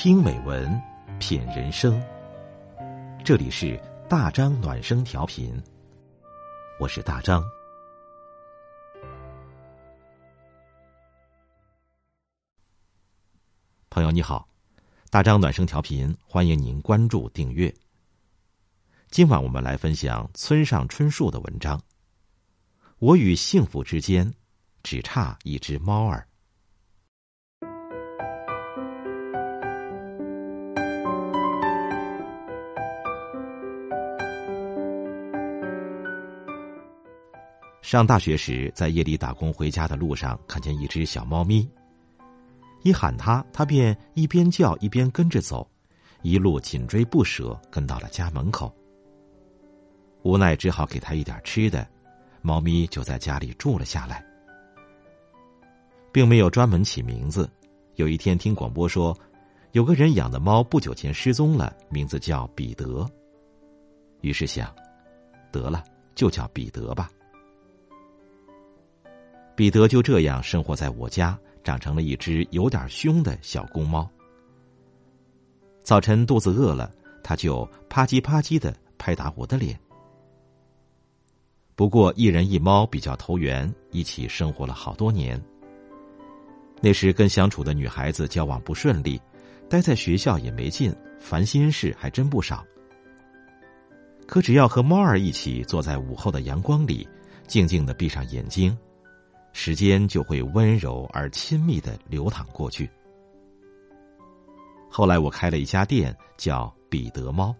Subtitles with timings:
[0.00, 0.80] 听美文，
[1.18, 2.00] 品人生。
[3.24, 3.76] 这里是
[4.08, 5.60] 大张暖声调频，
[6.78, 7.42] 我是大张。
[13.90, 14.48] 朋友你好，
[15.10, 17.74] 大张暖声调频，欢迎您关注订阅。
[19.10, 21.82] 今晚我们来分享村上春树的文章。
[23.00, 24.32] 我与幸福之间，
[24.84, 26.27] 只差一只猫儿。
[37.88, 41.66] 上大学时，在夜里打工回家的路上，看见一只小猫咪。
[42.82, 45.66] 一喊它，它便一边叫一边跟着走，
[46.20, 48.70] 一路紧追不舍，跟到了家门口。
[50.22, 51.88] 无奈只好给它一点吃的，
[52.42, 54.22] 猫咪就在家里住了下来，
[56.12, 57.50] 并没有专门起名字。
[57.94, 59.16] 有一天听广播说，
[59.72, 63.08] 有个人养的猫不久前失踪了，名字叫彼得。
[64.20, 64.70] 于是想，
[65.50, 65.82] 得了，
[66.14, 67.10] 就叫彼得吧。
[69.58, 74.08] 彼得就这样生活在我家，长成了一只有点凶的小公猫。
[75.82, 76.88] 早晨肚子饿了，
[77.24, 79.76] 他就啪叽啪叽的拍打我的脸。
[81.74, 85.42] 不过一人一猫比较投缘，一起生活了好多年。
[86.80, 89.20] 那时跟相处的女孩子交往不顺利，
[89.68, 92.64] 待在学校也没劲，烦心事还真不少。
[94.24, 97.08] 可只要和猫儿一起坐在午后的阳光里，
[97.48, 98.78] 静静的闭上眼睛。
[99.60, 102.88] 时间就会温柔而亲密的流淌过去。
[104.88, 107.52] 后来我开了一家店，叫彼得猫。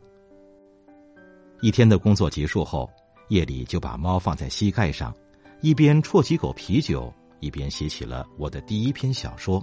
[1.61, 2.89] 一天的工作结束后，
[3.31, 5.13] 夜里就把猫放在膝盖上，
[5.61, 9.61] 一边啜几口啤酒，一边写起了我的第一篇小说。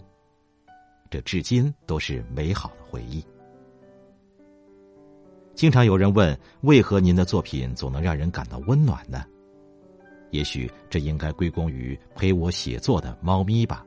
[1.09, 3.23] 这至今都是美好的回忆。
[5.53, 9.23] 经常有人问，为何您的作品总能让人感到温暖呢？
[10.35, 13.85] 也许这应该归功于陪我写作的猫咪吧。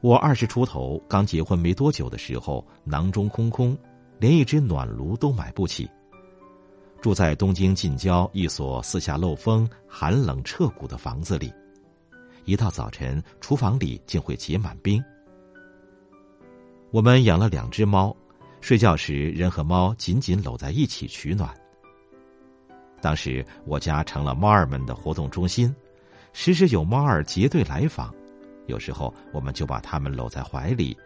[0.00, 3.76] 我二十出头，刚结婚没多久的时候，囊中空空，
[4.20, 5.90] 连一只暖炉都买不起。
[7.00, 11.52] 住在东京近郊一所四下漏风、寒冷彻骨的房子里，
[12.44, 15.02] 一到早晨，厨房里竟会结满冰。
[16.90, 18.14] 我们养了两只猫，
[18.60, 21.52] 睡觉时人和猫紧紧搂在一起取暖。
[23.04, 25.76] 当时我家成了猫儿们的活动中心，
[26.32, 28.10] 时时有猫儿结队来访，
[28.66, 30.96] 有时候我们就把它们搂在怀里，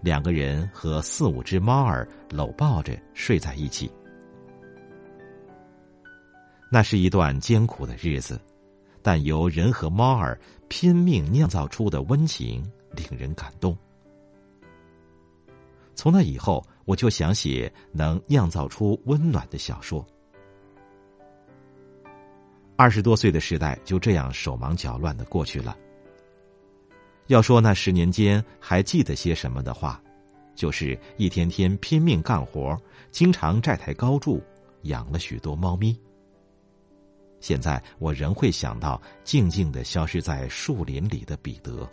[0.00, 3.88] 两个人和四五只猫儿搂抱着睡在一起。
[6.72, 8.40] 那是一段艰苦的日子，
[9.00, 13.78] 但由人和猫儿拼命酿造出的温情令人感动。
[15.94, 20.04] 从那以后，我就想写能酿造出温暖的小说。
[22.76, 25.76] 二十多岁的时代就这样手忙脚乱的过去了。
[27.28, 30.02] 要说那十年间还记得些什么的话，
[30.54, 32.76] 就是一天天拼命干活，
[33.10, 34.42] 经常债台高筑，
[34.82, 35.98] 养了许多猫咪。
[37.40, 41.88] 现在我仍会想到静静的消失在树林里的彼得，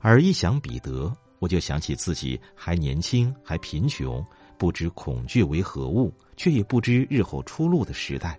[0.00, 4.24] 而一想彼得，我就想起自己还年轻，还贫穷。
[4.62, 8.38] 不知恐惧为何物，却也不知日后出路的时代，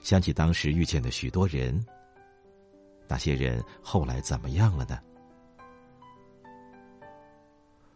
[0.00, 1.78] 想起当时遇见的许多人，
[3.06, 4.98] 那些人后来怎么样了呢？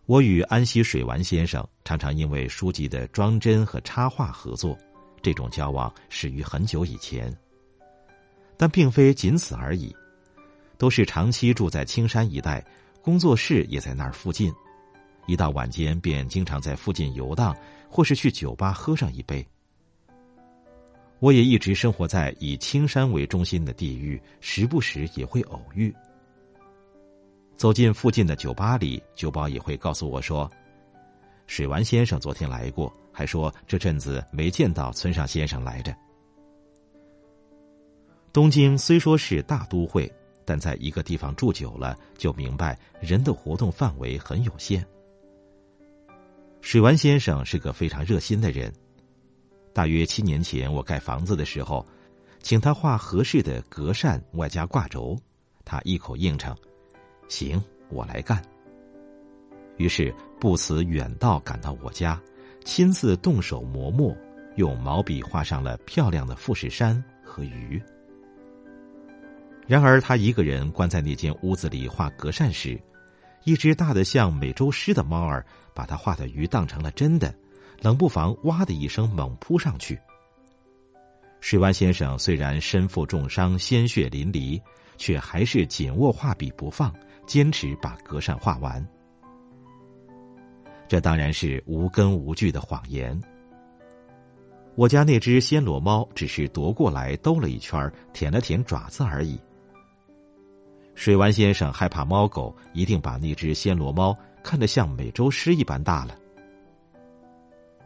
[0.05, 4.77] 我与安溪水丸先生常常因为书籍的装帧和插画合作，
[5.23, 7.35] 这种交往始于很久以前，
[8.59, 9.97] 但并非仅此而已，
[10.77, 12.63] 都是长期住在青山一带，
[13.01, 14.53] 工作室也在那儿附近。
[15.27, 17.57] 一到晚间，便经常在附近游荡，
[17.91, 19.47] 或是去酒吧喝上一杯。
[21.19, 25.95] 我也一直生活在以青山为中心的地域，时不时也会偶遇。
[27.57, 30.51] 走进附近的酒吧里，酒保也会告诉我说
[31.49, 35.97] ：“水丸先生昨天来过，还说这阵子没见到村上先生来着。”
[38.31, 40.13] 东京虽说是大都会，
[40.45, 44.87] 但在一个地方住久了，就明白人的活动范围很有限。
[46.67, 48.73] 水丸先生是个非常热心的人。
[49.73, 51.87] 大约七年前，我盖房子的时候，
[52.41, 55.17] 请他画合适的格扇外加挂轴，
[55.65, 56.53] 他一口应承
[57.31, 58.43] ：“行，我来干。”
[59.79, 62.21] 于是不辞远道赶到我家，
[62.65, 64.13] 亲自动手磨墨，
[64.57, 67.81] 用毛笔画上了漂亮的富士山和鱼。
[69.69, 72.77] 然而，他一个人关在那间屋子里画格扇时，
[73.47, 77.33] 一只大的像美洲狮的猫儿把他画的鱼当成了真的，
[77.81, 79.97] 冷不防“哇”的一声猛扑上去。
[81.41, 84.61] 水湾先生虽然身负重伤，鲜血淋漓，
[84.99, 86.93] 却还是紧握画笔不放，
[87.25, 88.85] 坚持把格扇画完。
[90.89, 93.17] 这当然是无根无据的谎言。
[94.75, 99.41] 我家那只暹罗猫只是踱过来兜了一圈，舔了舔爪子而已。
[101.07, 104.13] 水丸先生害怕猫狗一定把那只暹罗猫
[104.43, 106.19] 看得像美洲狮一般大了。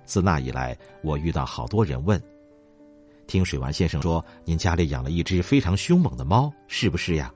[0.07, 2.19] 自那以来，我遇到好多人问
[3.29, 7.31] ：“听水丸先生说，您家里养了一只非常凶猛的猫，是不是呀？”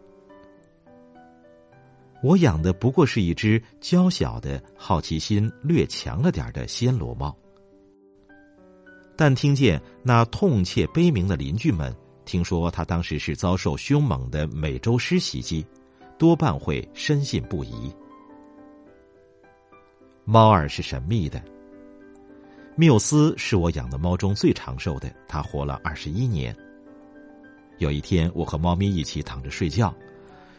[2.25, 7.37] 我养的不过是一只娇小的、好奇心略强了点的暹罗猫。
[9.17, 11.95] 但听见那痛切悲鸣的邻居们
[12.25, 15.65] 听说他当时是遭受凶猛的美洲狮袭击，
[16.19, 17.95] 多半会深信不疑。
[20.25, 21.43] 猫儿是神秘的。
[22.77, 26.57] 缪斯是我养的猫中最长寿的，它活了二十一年。
[27.79, 29.95] 有一天，我和猫咪一起躺着睡觉。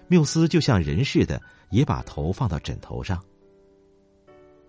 [0.08, 1.42] 缪斯就像人似的，
[1.72, 3.22] 也把头放到枕头上。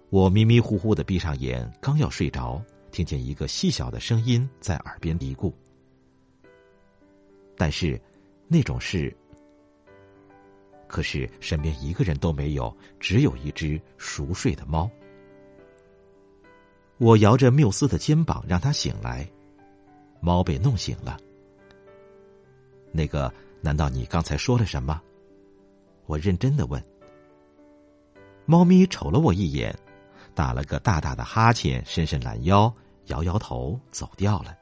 [0.09, 5.53] 我迷迷糊糊的闭上眼，刚要睡着，听见一个细小的声音在耳边嘀咕。
[7.57, 8.01] 但是，
[8.49, 9.15] 那种事，
[10.87, 14.91] 可是身边一个人都没有，只有一只熟睡的猫。
[16.99, 19.29] 我摇着缪斯的肩膀，让他醒来。
[20.21, 21.19] 猫被弄醒了。
[22.93, 25.01] 那个，难道你刚才说了什么？
[26.07, 26.83] 我认真的问。
[28.47, 29.77] 猫咪瞅了我一眼，
[30.35, 32.73] 打了个大大的哈欠，伸伸懒腰，
[33.07, 34.57] 摇摇头，走掉了。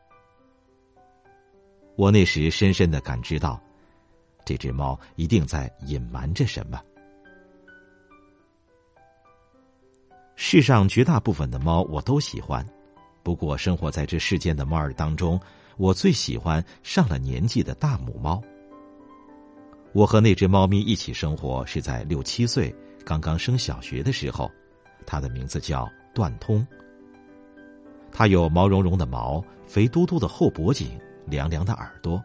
[1.96, 3.60] 我那时深深的感知到，
[4.44, 6.80] 这只猫一定在隐瞒着什么。
[10.36, 12.66] 世上绝大部分的猫我都喜欢，
[13.22, 15.40] 不过生活在这世间的猫儿当中，
[15.76, 18.42] 我最喜欢上了年纪的大母猫。
[19.92, 22.74] 我和那只猫咪一起生活是在六七岁，
[23.04, 24.50] 刚刚升小学的时候。
[25.06, 26.66] 它的名字叫段通。
[28.10, 32.22] 它有毛茸茸的毛，肥嘟嘟的后脖颈，凉凉的耳朵，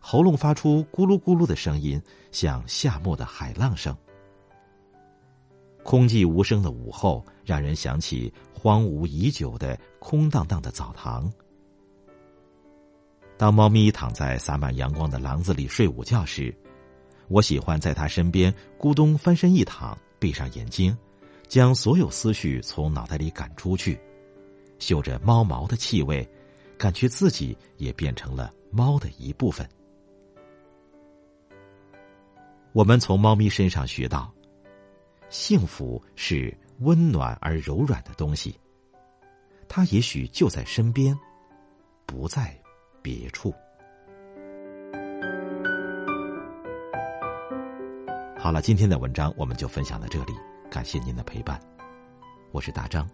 [0.00, 2.00] 喉咙发出咕噜咕噜的声音，
[2.30, 3.96] 像夏末的海浪声。
[5.82, 11.32] 空寂无声的午后，让人想起荒芜已久的空荡荡的澡堂。
[13.36, 16.54] 当猫咪躺在洒满阳光的廊子里睡午觉时。
[17.28, 20.96] 我喜欢在它身边咕咚翻身一躺，闭上眼睛，
[21.48, 23.98] 将所有思绪从脑袋里赶出去，
[24.78, 26.28] 嗅着猫毛的气味，
[26.82, 29.64] 感觉自己也变成了猫的一部分。
[32.72, 34.34] 我们从猫咪身上学到，
[35.28, 38.58] 幸福是温暖而柔软的东西，
[39.68, 41.16] 它也许就在身边，
[42.04, 42.52] 不在
[43.00, 43.54] 别处。
[48.36, 50.32] 好了，今天的文章我们就分享到这里，
[50.68, 51.60] 感谢您的陪伴，
[52.50, 53.08] 我是大张，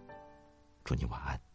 [0.83, 1.48] 祝你晚安。